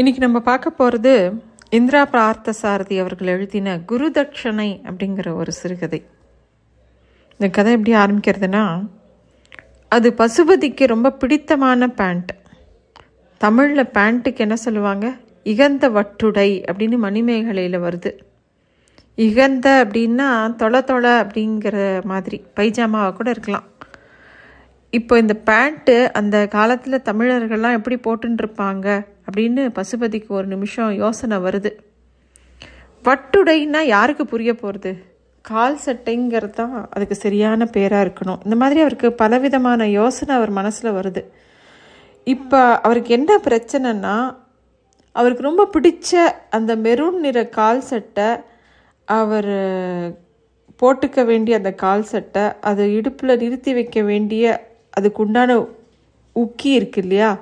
[0.00, 6.04] இன்றைக்கி நம்ம பார்க்க போகிறது இந்திரா பார்த்த சாரதி அவர்கள் எழுதின குரு தட்சணை அப்படிங்கிற ஒரு சிறுகதை.
[7.32, 8.84] இந்த கதை எப்படி ஆரம்பிக்கிறதுனா
[9.88, 12.30] அது பசுபதிக்கு ரொம்ப பிடித்தமான பேண்ட்
[13.38, 15.16] தமிழில் பேண்ட்டுக்கு என்ன சொல்லுவாங்க?
[15.44, 18.12] இகந்த வட்டுடை அப்படின்னு மணிமேகலையில் வருது.
[19.16, 23.68] இகந்த அப்படின்னா தொலை தொலை அப்படிங்கிற மாதிரி பைஜாமாவாக கூட இருக்கலாம்.
[24.90, 31.70] இப்போ இந்த பேண்ட்டு அந்த காலத்தில் தமிழர்கள்லாம் எப்படி போட்டுருப்பாங்க அப்படின்னு பசுபதிக்கு ஒரு நிமிஷம் யோசனை வருது.
[33.04, 35.08] வட்டுடைன்னா யாருக்கு புரிய போகிறது
[35.42, 38.40] கால் சட்டைங்கிறது தான் அதுக்கு சரியான பேராக இருக்கணும்.
[38.44, 41.24] இந்த மாதிரி அவருக்கு பலவிதமான யோசனை அவர் மனசில் வருது.
[42.24, 44.36] இப்போ அவருக்கு என்ன பிரச்சனைனா
[45.12, 46.16] அவருக்கு ரொம்ப பிடிச்ச
[46.50, 48.36] அந்த மெரூன் நிற கால் சட்டை
[49.04, 49.52] அவர்
[50.82, 54.68] போட்டுக்க வேண்டிய அந்த கால் சட்டை அதை இடுப்பில் நிறுத்தி வைக்க வேண்டிய
[55.00, 55.66] அதுக்குண்டான
[56.36, 57.38] உக்கி இருக்கு இல்லையா?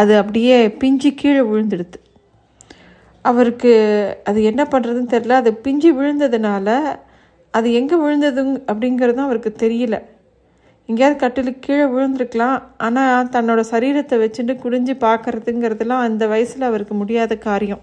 [0.00, 1.98] அது அப்படியே பிஞ்சு கீழே விழுந்துடுது.
[3.24, 3.72] அவருக்கு
[4.28, 6.68] அது என்ன பண்ணுறதுன்னு தெரில அது பிஞ்சு விழுந்ததுனால
[7.54, 9.96] அது எங்கே விழுந்தது அப்படிங்கிறதும் அவருக்கு தெரியல.
[10.88, 12.58] எங்கேயாவது கட்டிலுக்கு கீழே விழுந்திருக்கலாம்.
[12.86, 17.82] ஆனால் தன்னோட சரீரத்தை வச்சுட்டு குடிஞ்சு பார்க்குறதுங்கிறதுலாம் அந்த வயசில் அவருக்கு முடியாத காரியம்.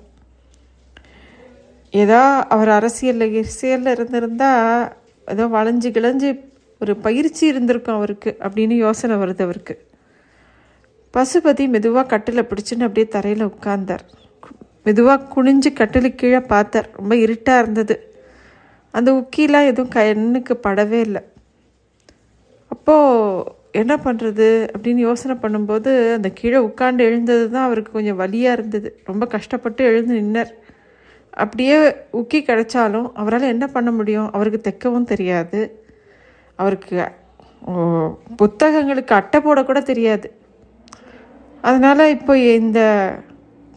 [1.94, 2.22] ஏதோ
[2.56, 4.94] அவர் அரசியலில் அரசியலில் இருந்திருந்தால்
[5.28, 6.30] ஏதோ வளைஞ்சு கிளைஞ்சு
[6.82, 9.76] ஒரு பயிற்சி இருந்திருக்கும் அவருக்கு அப்படின்னு யோசனை வருது அவருக்கு.
[11.16, 14.04] பசுபதி மெதுவாக கட்டில் பிடிச்சின்னு அப்படியே தரையில் உட்கார்ந்தார்.
[14.86, 16.88] மெதுவாக குனிஞ்சு கட்டிலுக்கு கீழே பார்த்தார்.
[17.00, 17.96] ரொம்ப இருட்டாக இருந்தது.
[18.98, 21.22] அந்த உக்கிலாம் எதுவும் கண்ணுக்கு படவே இல்லை.
[22.74, 23.46] அப்போது
[23.82, 28.90] என்ன பண்ணுறது அப்படின்னு யோசனை பண்ணும்போது அந்த கீழே உட்காந்து எழுந்தது தான் அவருக்கு கொஞ்சம் வலியாக இருந்தது.
[29.10, 30.52] ரொம்ப கஷ்டப்பட்டு எழுந்து நின்னார்.
[31.44, 31.78] அப்படியே
[32.20, 34.30] உக்கி கிடைச்சாலும் அவரால் என்ன பண்ண முடியும்?
[34.38, 35.62] அவருக்கு தைக்கவும் தெரியாது.
[36.62, 36.96] அவருக்கு
[38.42, 40.28] புத்தகங்களுக்கு அட்டை போடக்கூட தெரியாது.
[41.68, 42.80] அதனால் இப்போ இந்த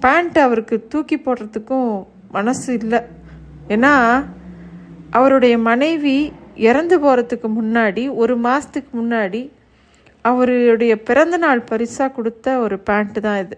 [0.05, 1.91] பேண்ட் அவருக்கு தூக்கி போடுறதுக்கும்
[2.37, 3.01] மனசு இல்லை.
[3.75, 3.92] ஏன்னா
[5.19, 6.17] அவருடைய மனைவி
[6.69, 9.42] இறந்து போகிறதுக்கு முன்னாடி ஒரு மாதத்துக்கு முன்னாடி
[10.24, 13.57] அவருடைய பிறந்தநாள் பரிசாக கொடுத்த ஒரு பேண்ட்டு தான் இது.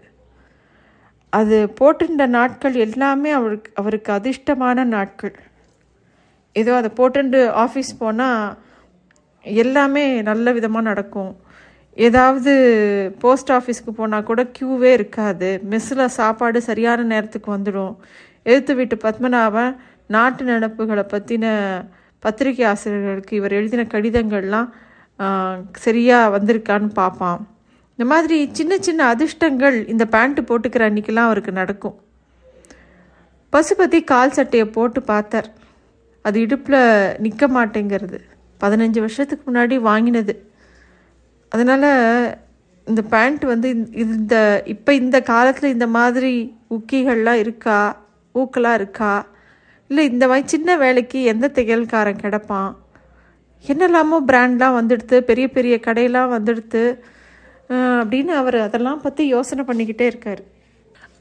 [1.38, 5.34] அது போட்டிருந்த நாட்கள் எல்லாமே அவருக்கு அவருக்கு அதிர்ஷ்டமான நாட்கள்.
[6.60, 8.42] ஏதோ அதை போட்டுண்டு ஆஃபீஸ் போனால்
[9.44, 11.32] எல்லாமே நல்ல விதமாக நடக்கும்.
[12.06, 12.52] ஏதாவது
[13.22, 15.60] போஸ்ட் ஆஃபீஸ்க்கு போனால் கூட க்யூவே இருக்காது.
[15.70, 17.94] மெஸ்ஸில் சாப்பாடு சரியான நேரத்துக்கு வந்துடும்.
[18.42, 19.72] எழுத்து வீட்டு பத்மநாபன்
[20.06, 21.46] நாட்டு நடப்புகளை பற்றின
[22.18, 24.68] பத்திரிகை ஆசிரியர்களுக்கு இவர் எழுதின கடிதங்கள்லாம்
[25.72, 27.40] சரியாக வந்திருக்கான்னு பார்ப்பான்.
[27.96, 31.96] இந்த மாதிரி சின்ன சின்ன அதிர்ஷ்டங்கள் இந்த பேண்ட்டு போட்டுக்கிற அன்றைக்கெல்லாம் அவருக்கு நடக்கும்.
[33.52, 35.48] பசுபதி கால் சட்டையை போட்டு பார்த்தார்.
[36.24, 36.80] அது இடுப்பில்
[37.24, 38.18] நிற்க மாட்டேங்கிறது.
[38.60, 40.34] பதினஞ்சு வருஷத்துக்கு முன்னாடி வாங்கினது.
[41.48, 41.90] அதனால்
[42.86, 46.32] இந்த பேண்ட் வந்து இந்த- இந்த இப்போ இந்த காலத்தில் இந்த மாதிரி
[46.70, 47.78] உக்கிகள்லாம் இருக்கா?
[48.34, 49.12] ஊக்கெலாம் இருக்கா?
[49.90, 52.70] இல்லை இந்த மாதிரி சின்ன வேலைக்கு எந்த தையல்காரன் கிடப்பான்?
[53.64, 56.82] என்னெல்லாமோ பிராண்ட்லாம் வந்துடுத்து பெரிய பெரிய கடையெல்லாம் வந்துடுத்து
[58.00, 60.42] அப்படின்னு அவர் அதெல்லாம் பற்றி யோசனை பண்ணிக்கிட்டே இருக்கார்.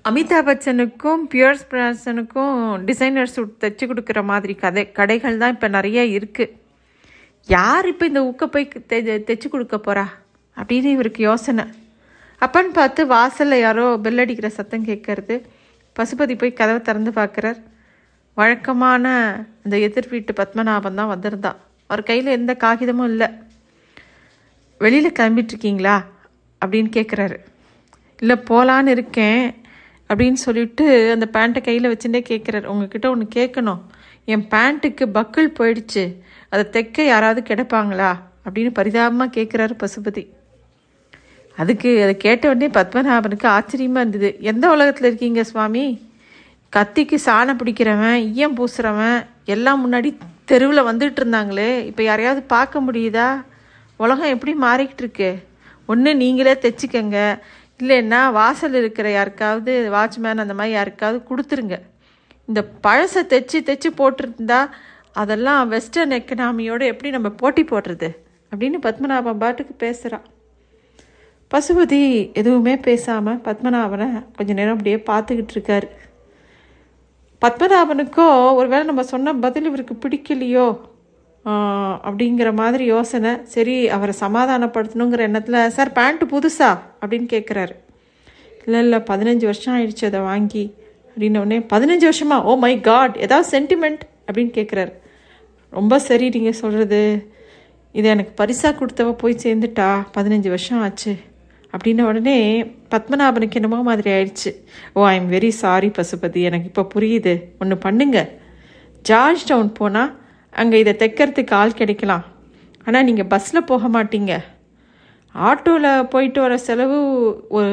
[0.10, 6.54] அமிதாப் பச்சனுக்கும் பியர்ஸ் பிரான்சனுக்கும் டிசைனர் சூட் தைச்சி கொடுக்குற மாதிரி கதை கடைகள் தான் இப்போ நிறைய இருக்குது
[7.48, 10.06] யார் இப்போ இந்த உக்க போய் தெ தைச்சு கொடுக்க போகிறா
[10.56, 11.66] அப்படின்னு இவருக்கு யோசனை.
[12.42, 15.36] அப்பன்னு பார்த்து வாசலில் யாரோ பெல் அடிக்கிற சத்தம் கேட்கறது.
[16.00, 17.60] பசுபதி போய் கதவை திறந்து பார்க்குறார்.
[18.34, 19.06] வழக்கமான
[19.64, 21.56] அந்த எதிர் வீட்டு பத்மநாபன் தான் வந்திருந்தான்
[21.88, 23.28] அவர் கையில் எந்த காகிதமும் இல்லை.
[24.78, 26.04] வெளியில் கிளம்பிட்டுருக்கீங்களா
[26.66, 27.38] அப்படின்னு கேட்குறாரு.
[28.20, 29.56] இல்லை போகலான்னு இருக்கேன்.
[30.10, 32.66] அப்படின்னு சொல்லிட்டு அந்த பேண்ட்டை கையில் வச்சுட்டே கேட்குறாரு.
[32.66, 33.82] உங்ககிட்ட ஒன்று கேட்கணும்.
[34.28, 36.04] என் பேண்ட்டுக்கு பக்கிள் போயிடுச்சு.
[36.50, 38.10] அதை தைக்க யாராவது கிடைப்பாங்களா?
[38.46, 40.24] அப்படின்னு பரிதாபமாக கேட்குறாரு பசுபதி.
[41.58, 44.38] அதுக்கு அதை கேட்ட உடனே பத்மநாபனுக்கு ஆச்சரியமாக இருந்தது.
[44.42, 45.86] எந்த உலகத்தில் இருக்கீங்க சுவாமி?
[46.76, 51.86] கத்திக்கு சாணம் பிடிக்கிறவன் ஈயம் பூசுகிறவன் எல்லாம் முன்னாடி தெருவில் வந்துட்டு இருந்தாங்களே.
[51.86, 53.44] இப்போ யாரையாவது பார்க்க முடியுதா?
[53.98, 55.48] உலகம் எப்படி மாறிக்கிட்டு இருக்கு?
[55.86, 57.40] ஒன்று நீங்களே தைச்சிக்கங்க.
[57.80, 61.80] இல்லைன்னா வாசல் இருக்கிற யாருக்காவது வாட்ச்மேன் அந்த மாதிரி யாருக்காவது கொடுத்துருங்க.
[62.50, 64.60] இந்த பழசை தைச்சி தைச்சி போட்டிருந்தா
[65.22, 68.10] அதெல்லாம் வெஸ்டர்ன் எக்கனாமியோடு எப்படி நம்ம போட்டி போடுறது?
[68.52, 70.26] அப்படின்னு பத்மநாபன் பாட்டுக்கு பேசுகிறான்
[71.52, 72.02] பசுபதி
[72.40, 74.08] எதுவுமே பேசாமல் பத்மநாபனை
[74.38, 75.88] கொஞ்ச நேரம் அப்படியே பார்த்துக்கிட்டு இருக்காரு.
[77.42, 78.28] பத்மநாபனுக்கோ
[78.60, 80.68] ஒருவேளை நம்ம சொன்ன பதில் இவருக்கு பிடிக்கலையோ
[82.08, 83.32] அப்படிங்கிற மாதிரி யோசனை.
[83.56, 86.72] சரி அவரை சமாதானப்படுத்தணுங்கிற எண்ணத்தில் சார் பேண்ட்டு புதுசா?
[87.02, 87.76] அப்படின்னு கேட்குறாரு
[88.66, 90.66] இல்லை இல்லை பதினஞ்சு வருஷம் ஆயிடுச்சு அதை வாங்கி.
[91.18, 92.36] அப்படின்ன உடனே பதினஞ்சு வருஷமா?
[92.44, 94.92] ஓ மை காட் ஏதாவது சென்டிமெண்ட் அப்படின்னு கேட்குறாரு
[95.70, 97.00] ரொம்ப சரி நீங்கள் சொல்கிறது
[97.92, 99.88] இதை எனக்கு பரிசாக கொடுத்தவ போய் சேர்ந்துட்டா
[100.18, 101.14] பதினஞ்சு வருஷம் ஆச்சு.
[101.74, 102.38] அப்படின்ன உடனே
[102.90, 104.52] பத்மநாபனுக்கு என்னமோ மாதிரி ஆயிடுச்சு.
[104.94, 106.42] ஓ I am very sorry Pasupathi.
[106.50, 107.34] எனக்கு இப்போ புரியுது.
[107.60, 108.30] ஒன்று பண்ணுங்க.
[109.02, 110.14] ஜார்ஜ் டவுன் போனால்
[110.50, 112.26] அங்கே இதை தைக்கிறதுக்கு ஆள் கிடைக்கலாம்.
[112.86, 114.34] ஆனால் நீங்கள் பஸ்ஸில் போக மாட்டீங்க.
[115.38, 116.98] ஆட்டோவில் போயிட்டு வர செலவு
[117.50, 117.72] ஒரு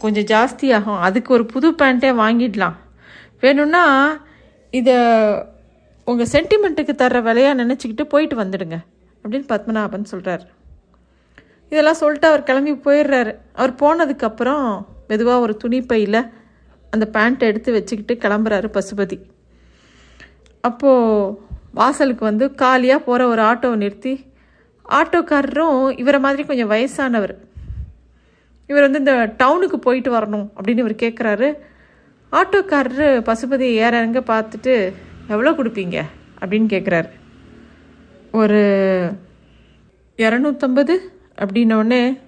[0.00, 0.98] கொஞ்சம் ஜாஸ்தியாகும்.
[0.98, 2.76] அதுக்கு ஒரு புது பேண்ட்டே வாங்கிடலாம்.
[3.40, 3.84] வேணும்னா
[4.70, 4.94] இதை
[6.04, 8.76] உங்கள் சென்டிமெண்ட்டுக்கு தர்ற விலையாக நினச்சிக்கிட்டு போயிட்டு வந்துடுங்க.
[9.22, 10.46] அப்படின்னு பத்மநாபன் சொல்கிறார்
[11.70, 13.32] இதெல்லாம் சொல்லிட்டு அவர் கிளம்பி போயிடுறாரு.
[13.52, 16.30] அவர் போனதுக்கப்புறம் மெதுவாக ஒரு துணிப்பையில்
[16.90, 19.18] அந்த பேண்ட்டை எடுத்து வச்சுக்கிட்டு கிளம்புறாரு பசுபதி.
[20.60, 21.38] அப்போது
[21.72, 24.12] வாசலுக்கு வந்து காலியாக போகிற ஒரு ஆட்டோவை நிறுத்தி
[24.88, 27.34] ஆட்டோக்காரரும் இவரை மாதிரி கொஞ்சம் வயசானவர்.
[28.66, 31.54] இவர் வந்து இந்த டவுனுக்கு போயிட்டு வரணும் அப்படின்னு இவர் கேட்குறாரு
[32.32, 34.92] ஆட்டோக்காரரு பசுபதி ஏற இறங்க பார்த்துட்டு
[35.28, 36.02] எவ்வளோ கொடுப்பீங்க?
[36.40, 37.10] அப்படின்னு கேட்குறாரு
[38.32, 38.60] ஒரு
[40.16, 40.96] இரநூத்தம்பது
[41.38, 42.18] அப்படின்னோடனே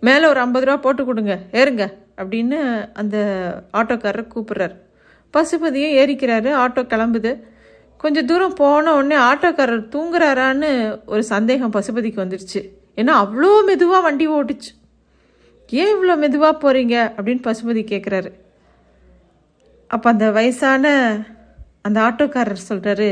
[0.00, 3.16] மேலே ஒரு ஐம்பது ரூபா போட்டு கொடுங்க ஏறுங்க அப்படின்னு அந்த
[3.72, 4.76] ஆட்டோக்காரரை கூப்பிட்றாரு.
[5.32, 7.51] பசுபதியும் ஏறிக்கிறாரு ஆட்டோ கிளம்புது.
[8.02, 10.70] கொஞ்சம் தூரம் போன உடனே ஆட்டோக்காரர் தூங்குறாரான்னு
[11.12, 12.60] ஒரு சந்தேகம் பசுபதிக்கு வந்துடுச்சு
[13.00, 14.70] ஏன்னா அவ்வளோ மெதுவாக வண்டி ஓட்டுச்சு.
[15.72, 18.30] ஏன் இவ்வளோ மெதுவாக போகிறீங்க அப்படின்னு பசுபதி கேட்குறாரு
[19.90, 20.84] அப்போ அந்த வயசான
[21.86, 23.08] அந்த ஆட்டோக்காரர் சொல்கிறாரு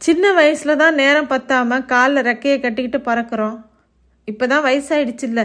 [0.00, 3.56] சின்ன வயசில் தான் நேரம் பத்தாமல் காலில் ரெக்கையை கட்டிக்கிட்டு பறக்கிறோம்.
[4.28, 5.42] இப்போ தான் வயசாயிடுச்சுல்ல.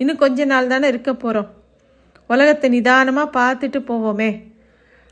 [0.00, 1.50] இன்னும் கொஞ்ச நாள் தானே இருக்க போகிறோம்
[2.30, 4.30] உலகத்தை நிதானமாக பார்த்துட்டு போவோமே.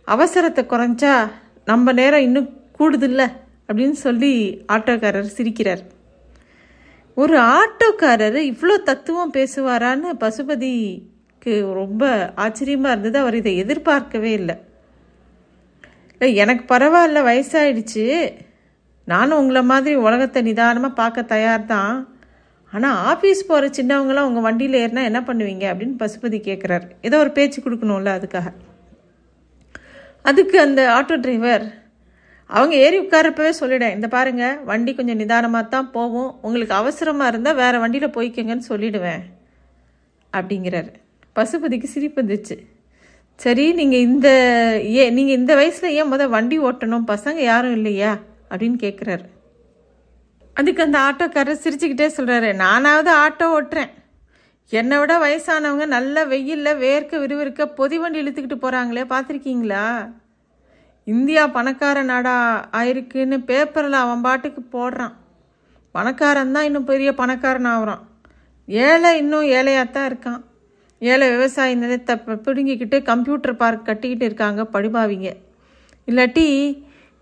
[0.09, 1.15] அவசரத்தை குறைஞ்சா
[1.71, 3.23] நம்ம நேரம் இன்னும் கூடுதில்ல
[3.69, 4.33] அப்படின்னு சொல்லி
[4.73, 5.83] ஆட்டோக்காரர் சிரிக்கிறார்.
[7.17, 13.19] ஒரு ஆட்டோக்காரர் இவ்வளோ தத்துவம் பேசுவாரான்னு பசுபதிக்கு ரொம்ப ஆச்சரியமாக இருந்தது.
[13.19, 14.57] அவர் இதை எதிர்பார்க்கவே இல்லை.
[16.13, 18.05] இல்லை எனக்கு பரவாயில்ல வயசாயிடுச்சு.
[19.05, 21.99] நானும் உங்களை மாதிரி உலகத்தை நிதானமாக பார்க்க தயார் தான்.
[22.73, 25.65] ஆனால் ஆஃபீஸ் போகிற சின்னவங்களாம் உங்கள் வண்டியில் ஏறினா என்ன பண்ணுவீங்க?
[25.73, 28.49] அப்படின்னு பசுபதி கேட்குறாரு ஏதோ ஒரு பேச்சு கொடுக்கணும்ல அதுக்காக.
[30.23, 31.65] அதுக்கு அந்த ஆட்டோ டிரைவர்
[32.51, 36.31] அவங்க ஏறி உட்காரப்பவே சொல்லிவிடேன் இந்த பாருங்க வண்டி கொஞ்சம் நிதானமாக தான் போகும்.
[36.47, 39.23] உங்களுக்கு அவசரமாக இருந்தால் வேறு வண்டியில் போய்க்கங்கன்னு சொல்லிடுவேன்
[40.33, 40.91] அப்படிங்கிறாரு.
[41.37, 42.57] பசுபதிக்கு சிரிப்பு வந்துச்சு.
[43.45, 44.29] சரி நீங்கள் இந்த
[44.95, 47.09] ஏ நீங்கள் இந்த வயசில் ஏன் முத வண்டி ஓட்டணும்?
[47.13, 48.13] பசங்க யாரும் இல்லையா?
[48.51, 49.27] அப்படின்னு கேட்குறாரு
[50.57, 53.91] அதுக்கு அந்த ஆட்டோக்காரர் சிரிச்சுக்கிட்டே சொல்கிறாரு நானாவது ஆட்டோ ஓட்டுறேன்.
[54.73, 59.85] என்னை விட வயசானவங்க நல்ல வெயிலில் வேர்க்க விறுவிறுக்க பொதி வண்டி இழுத்துக்கிட்டு போகிறாங்களே பார்த்துருக்கீங்களா?
[61.13, 62.35] இந்தியா பணக்கார நாடா
[62.79, 65.15] ஆயிருக்குன்னு பேப்பரில் அவன் பாட்டுக்கு போடுறான்.
[65.95, 68.03] பணக்காரன் தான் இன்னும் பெரிய பணக்காரன் ஆகுறான்.
[68.69, 70.41] ஏழை இன்னும் ஏழையாக தான் இருக்கான்.
[71.03, 72.15] ஏழை விவசாயி நிலத்தை
[72.47, 75.29] பிடுங்கிக்கிட்டு கம்ப்யூட்டர் பார்க் கட்டிக்கிட்டு இருக்காங்க படிபாவிங்க
[76.09, 76.47] இல்லாட்டி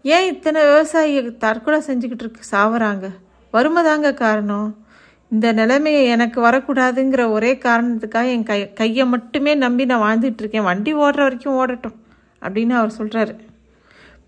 [0.05, 3.07] ஏன் இத்தனை விவசாயி தற்கொலை செஞ்சுக்கிட்டு இருக்கு சாவறாங்க?
[3.55, 4.69] வறுமை தாங்க காரணம்.
[5.33, 10.69] இந்த நிலைமையை எனக்கு வரக்கூடாதுங்கிற ஒரே காரணத்துக்காக என் கை கையை மட்டுமே நம்பி நான் வாழ்ந்துட்டு இருக்கேன்.
[10.71, 11.97] வண்டி ஓடுற வரைக்கும் ஓடட்டும்
[12.43, 13.35] அப்படின்னு அவர் சொல்கிறாரு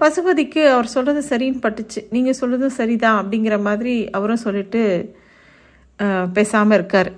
[0.01, 2.01] பசுபதிக்கு அவர் சொல்கிறது சரின்னு பட்டுச்சு.
[2.15, 4.83] நீங்கள் சொல்கிறதும் சரிதான் அப்படிங்கிற மாதிரி அவரும் சொல்லிட்டு
[6.37, 7.11] பேசாமல் இருக்கார்.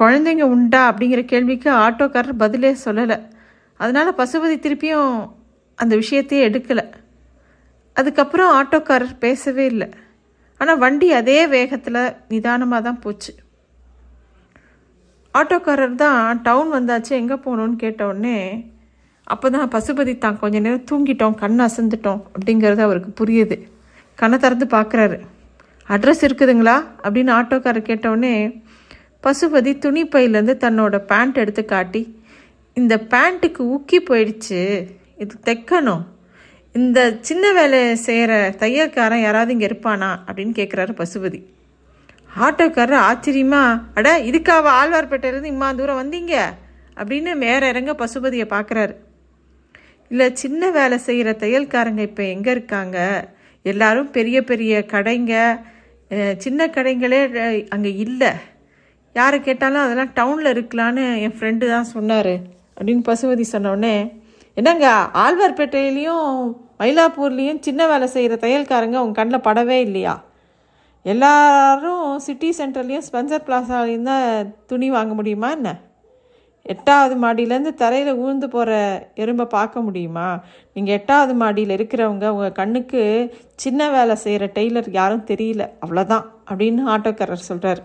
[0.00, 3.18] குழந்தைங்க உண்டா அப்படிங்கிற கேள்விக்கு ஆட்டோக்காரர் பதிலே சொல்லலை.
[3.80, 5.12] அதனால் பசுபதி திருப்பியும்
[5.82, 6.84] அந்த விஷயத்தையே எடுக்கலை.
[8.00, 9.88] அதுக்கப்புறம் ஆட்டோக்காரர் பேசவே இல்லை.
[10.60, 12.00] ஆனால் வண்டி அதே வேகத்தில்
[12.32, 13.32] நிதானமாக தான் போச்சு.
[15.34, 18.38] ஆட்டோக்காரர் தான் டவுன் வந்தாச்சு எங்கே போகணுன்னு கேட்ட உடனே
[19.26, 23.56] அப்போ தான் பசுபதி தான் கொஞ்ச நேரம் தூங்கிட்டோம் கண் அசந்துட்டோம் அப்படிங்கிறது அவருக்கு புரியுது.
[24.14, 25.16] கண்ணை திறந்து பார்க்குறாரு.
[25.88, 26.76] அட்ரஸ் இருக்குதுங்களா?
[27.02, 28.62] அப்படின்னு ஆட்டோக்காரர் கேட்டவுடனே
[29.22, 32.22] பசுபதி துணி பையிலேருந்து தன்னோட பேண்ட் எடுத்து காட்டி
[32.74, 34.60] இந்த பேண்ட்டுக்கு உக்கி போயிடுச்சு.
[35.16, 36.04] இது தைக்கணும்.
[36.72, 40.10] இந்த சின்ன வேலை செய்கிற தையல்காரன் யாராவது இங்கே இருப்பானா?
[40.26, 41.40] அப்படின்னு கேட்குறாரு பசுபதி.
[42.40, 46.34] ஆட்டோக்காரர் ஆச்சரியமா அட இதுக்காக ஆழ்வார்பேட்டையிலேருந்து இம்மா தூரம் வந்தீங்க?
[46.96, 48.94] அப்படின்னு வேற இறங்க பசுபதியை பார்க்குறாரு.
[50.10, 52.98] இல்லை சின்ன வேலை செய்கிற தையல்காரங்க இப்போ எங்கே இருக்காங்க?
[53.72, 55.34] எல்லாரும் பெரிய பெரிய கடைங்க.
[56.44, 57.20] சின்ன கடைங்களே
[57.74, 58.30] அங்கே இல்லை.
[59.18, 62.34] யாரை கேட்டாலும் அதெல்லாம் டவுனில் இருக்கலான்னு என் ஃப்ரெண்டு தான் சொன்னார்.
[62.76, 63.96] அப்படின்னு பசுபதி சொன்னோடனே
[64.60, 64.86] என்னங்க
[65.24, 66.28] ஆழ்வார்பேட்டையிலையும்
[66.80, 70.14] மயிலாப்பூர்லேயும் சின்ன வேலை செய்கிற தையல்காரங்க உங்கள் கண்ணில் படவே இல்லையா?
[71.12, 74.24] எல்லாரும் சிட்டி சென்டர்லேயும் ஸ்பென்சர் பிளாசாலையும் தான்
[74.70, 75.70] துணி வாங்க முடியுமா என்ன?
[76.74, 78.70] எட்டாவது மாடியிலேருந்து தரையில் ஊழ்ந்து போகிற
[79.22, 80.28] எறும்பை பார்க்க முடியுமா?
[80.76, 83.02] நீங்கள் எட்டாவது மாடியில் இருக்கிறவங்க உங்கள் கண்ணுக்கு
[83.64, 85.64] சின்ன வேலை செய்கிற டெய்லர் யாரும் தெரியல.
[85.84, 87.82] அவ்வளோதான் அப்படின்னு ஆட்டோக்காரர் சொல்கிறார்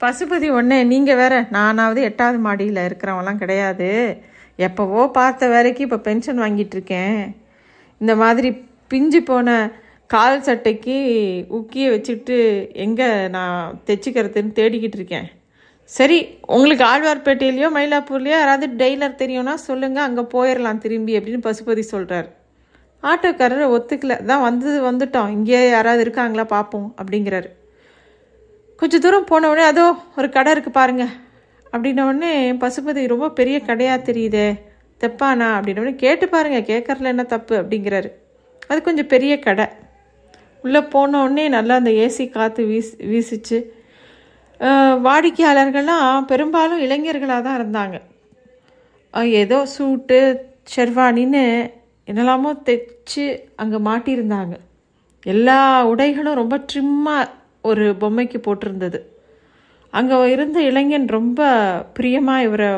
[0.00, 3.88] பசுபதி ஒன்று நீங்கள் வேற நானாவது எட்டாவது மாடியில் இருக்கிறவங்களாம் கிடையாது.
[4.66, 7.18] எப்போவோ பார்த்த வேலைக்கு இப்போ பென்ஷன் வாங்கிட்டுருக்கேன்
[8.00, 8.50] இந்த மாதிரி
[8.92, 9.48] பிஞ்சு போன
[10.10, 10.96] கால் சட்டைக்கு
[11.56, 12.36] உக்கியை வச்சுட்டு
[12.84, 15.28] எங்கே நான் தைச்சிக்கிறதுன்னு தேடிக்கிட்டு இருக்கேன்.
[15.92, 16.18] சரி
[16.56, 22.28] உங்களுக்கு ஆழ்வார்பேட்டையிலையோ மயிலாப்பூர்லையோ யாராவது டெய்லர் தெரியும்னா சொல்லுங்கள் அங்கே போயிடலாம் திரும்பி அப்படின்னு பசுபதி சொல்கிறார்
[23.02, 24.14] ஆட்டோக்காரர் ஒத்துக்கல.
[24.30, 25.30] தான் வந்தது வந்துட்டோம்.
[25.36, 27.48] இங்கேயே யாராவது இருக்காங்களா பார்ப்போம் அப்படிங்கிறாரு.
[28.80, 29.84] கொஞ்சம் தூரம் போன உடனே அதோ
[30.18, 31.12] ஒரு கடை இருக்குது பாருங்கள்
[31.72, 34.48] அப்படின்ன உடனே பசுபதி ரொம்ப பெரிய கடையாக தெரியுதே
[35.00, 38.10] தெப்பானா அப்படின்ன உடனே கேட்டு பாருங்கள் கேட்கறதுல என்ன தப்பு அப்படிங்கிறாரு.
[38.70, 39.66] அது கொஞ்சம் பெரிய கடை.
[40.64, 43.58] உள்ளே போன உடனே நல்லா அந்த ஏசி காற்று வீசி வீசிச்சு
[45.06, 47.96] வாடிக்கையாளர்கள்லாம் பெரும்பாலும் இளைஞர்களாக தான் இருந்தாங்க.
[49.42, 50.18] ஏதோ சூட்டு
[50.74, 51.44] ஷெர்வானின்னு
[52.08, 53.26] என்னெல்லாமோ தைச்சு
[53.62, 54.54] அங்கே மாட்டியிருந்தாங்க.
[55.26, 55.60] எல்லா
[55.92, 57.30] உடைகளும் ரொம்ப ட்ரிம்மாக
[57.68, 58.98] ஒரு பொம்மைக்கு போட்டிருந்தது.
[59.92, 61.40] அங்கே இருந்த இளைஞன் ரொம்ப
[61.96, 62.70] பிரியமாக இவரை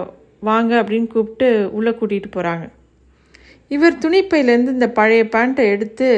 [0.48, 2.66] வாங்க அப்படின்னு கூப்பிட்டு உள்ளே கூட்டிகிட்டு போகிறாங்க
[3.70, 6.08] இவர் துணிப்பையிலேருந்து இந்த பழைய பேண்ட்டை எடுத்து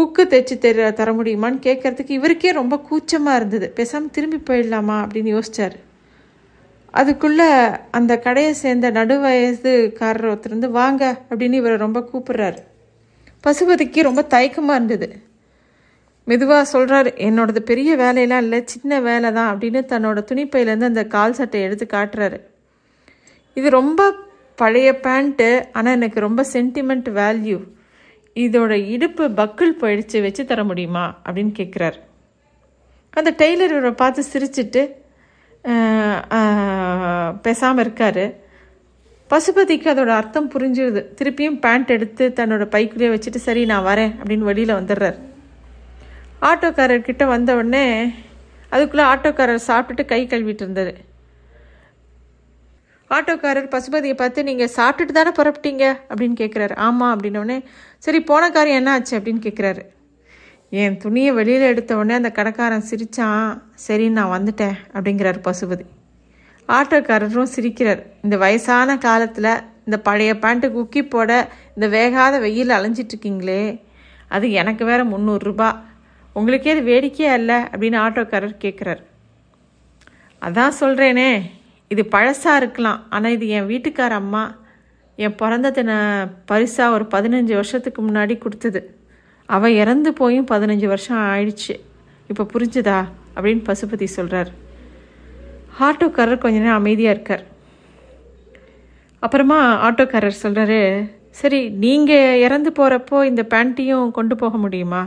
[0.00, 3.66] ஊக்கு தைச்சி தெர தர முடியுமான்னு கேட்கறதுக்கு இவருக்கே ரொம்ப கூச்சமாக இருந்தது.
[3.78, 5.76] பேசாமல் திரும்பி போயிடலாமா அப்படின்னு யோசிச்சார்.
[6.94, 7.48] அதுக்குள்ளே
[7.90, 12.58] அந்த கடையை சேர்ந்த நடுவயசுக்காரர் ஒருத்தர் வந்து வாங்க அப்படின்னு இவரை ரொம்ப கூப்பிட்றாரு.
[13.44, 15.08] பசுபதிக்கு ரொம்ப தயக்கமாக இருந்தது.
[16.24, 21.60] மெதுவாக சொல்கிறாரு என்னோடது பெரிய வேலையெல்லாம் இல்லை சின்ன வேலை தான் அப்படின்னு தன்னோட துணிப்பையிலேருந்து அந்த கால் சட்டை
[21.62, 22.38] எடுத்து காட்டுறாரு.
[23.56, 24.10] இது ரொம்ப
[24.58, 27.58] பழைய பேண்ட்டு ஆனால் எனக்கு ரொம்ப சென்டிமெண்ட் வேல்யூ.
[28.44, 31.04] இதோட இடுப்பு பக்கிள் போயிடுச்சு வச்சு தர முடியுமா?
[31.26, 31.98] அப்படின்னு கேட்குறாரு
[33.18, 34.82] அந்த டெய்லர் இவரை பார்த்து சிரிச்சிட்டு
[37.46, 38.24] பேசாமல் இருக்காரு.
[39.30, 44.78] பசுபதிக்கு அதோட அர்த்தம் புரிஞ்சுது திருப்பியும் பேண்ட் எடுத்து தன்னோட பைக்குள்ளேயே வச்சுட்டு சரி நான் வரேன் அப்படின்னு வெளியில்
[44.80, 45.18] வந்துடுறார்.
[46.50, 47.84] ஆட்டோக்காரர்கிட்ட வந்த உடனே
[48.74, 50.94] அதுக்குள்ளே ஆட்டோக்காரர் சாப்பிட்டுட்டு கை கழுவிட்டு இருந்தார்.
[53.10, 55.84] ஆட்டோக்காரர் பசுபதியை பார்த்து நீங்கள் சாப்பிட்டுட்டு தானே புறப்பட்டீங்க?
[56.08, 57.64] அப்படின்னு கேட்குறாரு ஆமாம் அப்படின்னோடனே
[57.98, 59.18] சரி போன காரியம் என்ன ஆச்சு?
[59.18, 59.82] அப்படின்னு கேட்குறாரு
[60.70, 65.84] என் துணியை வெளியில் எடுத்த உடனே அந்த கடைக்காரன் சிரித்தான் சரி நான் வந்துட்டேன் அப்படிங்கிறார் பசுபதி.
[66.68, 68.02] ஆட்டோக்காரரும் சிரிக்கிறார்.
[68.22, 69.52] இந்த வயசான காலத்தில்
[69.84, 73.80] இந்த பழைய பேண்ட்டு குக்கி போட இந்த வேகாத வெயில் அலைஞ்சிட்ருக்கீங்களே.
[74.28, 75.76] அது எனக்கு வேற முந்நூறுரூபா
[76.32, 77.54] உங்களுக்கே அது வேடிக்கையா இல்லை?
[77.54, 79.02] அப்படின்னு ஆட்டோக்காரர் கேட்குறாரு
[80.42, 81.30] அதான் சொல்கிறேனே
[81.92, 83.00] இது பழசாக இருக்கலாம்.
[83.10, 84.44] ஆனால் இது என் வீட்டுக்கார அம்மா
[85.24, 85.90] என் பிறந்த தின
[86.50, 88.80] பரிசாக ஒரு பதினஞ்சு வருஷத்துக்கு முன்னாடி கொடுத்தது.
[89.48, 91.74] அவள் இறந்து போயும் பதினஞ்சு வருஷம் ஆயிடுச்சு.
[92.30, 92.98] இப்போ புரிஞ்சுதா?
[93.36, 94.50] அப்படின்னு பசுபதி சொல்கிறார்
[95.86, 97.44] ஆட்டோக்காரர் கொஞ்ச நேரம் அமைதியாக இருக்கார்.
[99.22, 100.80] அப்புறமா ஆட்டோக்காரர் சொல்கிறாரு
[101.40, 105.02] சரி நீங்கள் இறந்து போகிறப்போ இந்த பேண்ட்டையும் கொண்டு போக முடியுமா?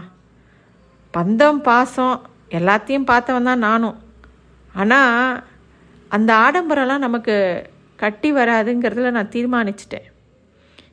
[1.14, 2.18] பந்தம் பாசம்
[2.58, 3.98] எல்லாத்தையும் பார்த்தவன் தான் நானும்.
[4.82, 5.44] ஆனால்
[6.16, 7.36] அந்த ஆடம்பரம்லாம் நமக்கு
[8.04, 10.08] கட்டி வராதுங்கிறதுல நான் தீர்மானிச்சிட்டேன்.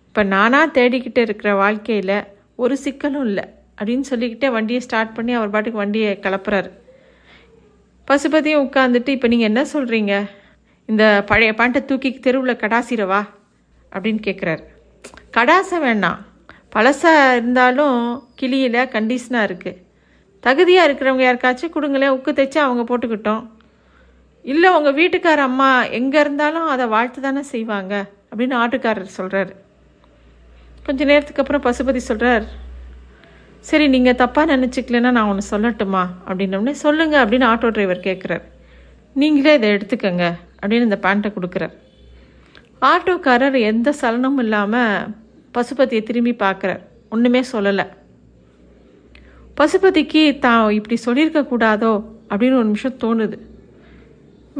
[0.08, 2.18] இப்போ நானாக தேடிக்கிட்டு இருக்கிற வாழ்க்கையில்
[2.62, 3.44] ஒரு சிக்கலும் இல்லை
[3.78, 6.70] அப்படின்னு சொல்லிக்கிட்டே வண்டியை ஸ்டார்ட் பண்ணி அவர் பாட்டுக்கு வண்டியை கிளப்புறாரு.
[8.08, 10.14] பசுபதியும் உட்காந்துட்டு இப்போ நீங்கள் என்ன சொல்கிறீங்க
[10.88, 13.22] இந்த பழைய பாண்டை தூக்கி தெருவில் கடாசிரவா?
[13.92, 14.64] அப்படின்னு கேட்குறாரு
[15.36, 16.20] கடாசை வேண்டாம்
[16.74, 17.98] பழசாக இருந்தாலும்
[18.40, 19.80] கிளியில் கண்டிஷனாக இருக்குது
[20.44, 22.14] தகுதியாக இருக்கிறவங்க யாருக்காச்சும் கொடுங்களேன்.
[22.16, 23.44] உக்கு தைச்சு அவங்க போட்டுக்கிட்டோம்.
[24.46, 27.94] இல்லை உங்கள் வீட்டுக்கார அம்மா எங்கே இருந்தாலும் அதை வாழ்த்து தானே செய்வாங்க
[28.30, 29.52] அப்படின்னு ஆட்டுக்காரர் சொல்கிறாரு
[30.86, 32.44] கொஞ்ச நேரத்துக்கு அப்புறம் பசுபதி சொல்கிறார்
[33.64, 38.44] சரி நீங்கள் தப்பாக நினச்சிக்கலன்னா நான் ஒன்று சொல்லட்டுமா அப்படின்னோடனே சொல்லுங்கள் அப்படின்னு ஆட்டோ டிரைவர் கேட்குறார்
[39.16, 40.24] நீங்களே இதை எடுத்துக்கங்க
[40.60, 41.74] அப்படின்னு இந்த பேண்ட்டை கொடுக்குறார்.
[42.90, 45.06] ஆட்டோக்காரர் எந்த சலனமும் இல்லாமல்
[45.54, 46.82] பசுபதியை திரும்பி பார்க்குறார்.
[47.08, 47.86] ஒன்றுமே சொல்லலை.
[49.56, 51.92] பசுபதிக்கு தான் இப்படி சொல்லியிருக்க கூடாதோ
[52.30, 53.36] அப்படின்னு ஒரு நிமிஷம் தோணுது.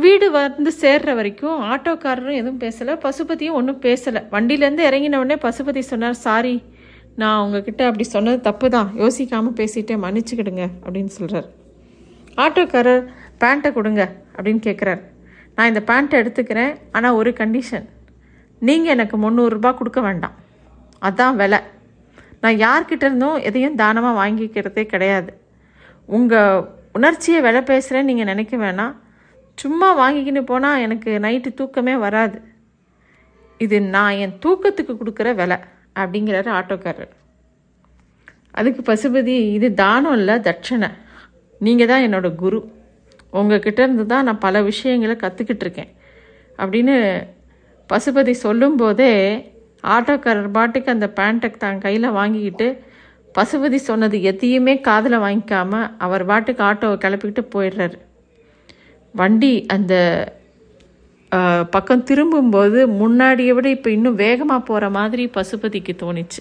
[0.03, 4.21] வீடு வந்து சேர்ற வரைக்கும் ஆட்டோக்காரரும் எதுவும் பேசலை பசுபதியும் ஒன்றும் பேசலை.
[4.35, 6.55] வண்டியிலேருந்து இறங்கின உடனே பசுபதி சொன்னார் சாரி
[7.21, 11.49] நான் உங்ககிட்ட அப்படி சொன்னது தப்பு தான் யோசிக்காமல் பேசிகிட்டே மன்னிச்சுக்கிடுங்க அப்படின்னு சொல்கிறார்
[12.45, 13.05] ஆட்டோக்காரர்
[13.43, 14.03] பேண்ட்டை கொடுங்க
[14.37, 15.03] அப்படின்னு கேட்குறாரு
[15.55, 17.87] நான் இந்த பேண்ட்டை எடுத்துக்கிறேன் ஆனால் ஒரு கண்டிஷன்
[18.63, 20.37] நீங்கள் எனக்கு முந்நூறுரூபா கொடுக்க வேண்டாம்.
[21.03, 21.61] அதான் விலை.
[22.43, 25.31] நான் யார்கிட்ட இருந்தும் எதையும் தானமாக வாங்கிக்கிறதே கிடையாது.
[26.09, 26.63] உங்கள்
[26.99, 28.95] உணர்ச்சியை விலை பேசுகிறேன்னு நீங்கள் நினைக்க வேணாம்.
[29.59, 32.39] சும்மா வாங்கிக்கின்னு போனால் எனக்கு நைட்டு தூக்கமே வராது.
[33.61, 35.59] இது நான் என் தூக்கத்துக்கு கொடுக்குற விலை
[36.01, 37.13] அப்படிங்கிறாரு ஆட்டோக்காரர்.
[38.59, 40.91] அதுக்கு பசுபதி இது தானம் இல்லை தட்சணை.
[41.61, 42.59] நீங்கள் தான் என்னோட குரு.
[43.39, 45.91] உங்ககிட்ட இருந்து தான் நான் பல விஷயங்களை கற்றுக்கிட்டு இருக்கேன்.
[46.59, 46.97] அப்படின்னு
[47.91, 49.13] பசுபதி சொல்லும்போதே
[49.97, 52.69] ஆட்டோக்காரர் பாட்டுக்கு அந்த பேண்ட்டை தான் கையில் வாங்கிக்கிட்டு
[53.39, 57.97] பசுபதி சொன்னது எதையுமே காதில் வாங்கிக்காமல் அவர் பாட்டுக்கு ஆட்டோவை கிளப்பிக்கிட்டு போயிடுறாரு.
[59.17, 59.95] வண்டி அந்த
[61.71, 66.41] பக்கம் திரும்பும்போது முன்னாடியை விட இப்போ இன்னும் வேகமாக போகிற மாதிரி பசுபதிக்கு தோணுச்சு.